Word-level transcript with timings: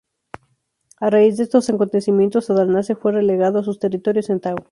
A 0.99 1.11
raíz 1.11 1.37
de 1.37 1.43
estos 1.43 1.69
acontecimientos, 1.69 2.49
Adarnase 2.49 2.95
fue 2.95 3.11
relegado 3.11 3.59
a 3.59 3.63
sus 3.63 3.77
territorios 3.77 4.31
en 4.31 4.39
Tao. 4.39 4.57